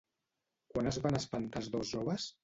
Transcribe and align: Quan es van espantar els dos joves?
Quan 0.71 0.89
es 0.91 0.97
van 1.03 1.17
espantar 1.19 1.61
els 1.65 1.69
dos 1.75 1.91
joves? 1.97 2.27